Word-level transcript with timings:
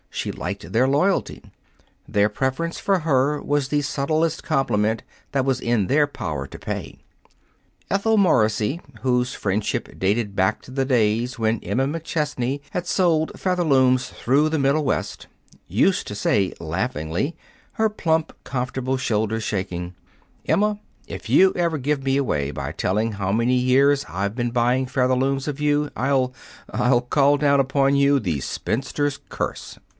She 0.09 0.31
liked 0.31 0.71
their 0.71 0.87
loyalty. 0.87 1.41
Their 2.07 2.27
preference 2.27 2.79
for 2.79 2.99
her 2.99 3.41
was 3.41 3.67
the 3.69 3.81
subtlest 3.81 4.43
compliment 4.43 5.03
that 5.31 5.45
was 5.45 5.61
in 5.61 5.87
their 5.87 6.05
power 6.05 6.47
to 6.47 6.59
pay. 6.59 6.99
Ethel 7.89 8.17
Morrissey, 8.17 8.81
whose 9.03 9.33
friendship 9.33 9.97
dated 9.99 10.35
back 10.35 10.61
to 10.63 10.71
the 10.71 10.85
days 10.85 11.39
when 11.39 11.59
Emma 11.63 11.85
McChesney 11.87 12.61
had 12.71 12.87
sold 12.87 13.31
Featherlooms 13.35 14.09
through 14.09 14.49
the 14.49 14.59
Middle 14.59 14.83
West, 14.83 15.27
used 15.67 16.07
to 16.07 16.15
say 16.15 16.53
laughingly, 16.59 17.35
her 17.73 17.89
plump, 17.89 18.33
comfortable 18.43 18.97
shoulders 18.97 19.43
shaking, 19.43 19.93
"Emma, 20.47 20.79
if 21.07 21.29
you 21.29 21.53
ever 21.55 21.77
give 21.77 22.03
me 22.03 22.17
away 22.17 22.49
by 22.51 22.71
telling 22.71 23.13
how 23.13 23.31
many 23.31 23.55
years 23.55 24.05
I've 24.09 24.35
been 24.35 24.51
buying 24.51 24.87
Featherlooms 24.87 25.47
of 25.47 25.59
you, 25.59 25.89
I'll 25.95 26.33
I'll 26.71 27.01
call 27.01 27.37
down 27.37 27.59
upon 27.59 27.95
you 27.95 28.19
the 28.19 28.39
spinster's 28.41 29.19
curse." 29.29 29.77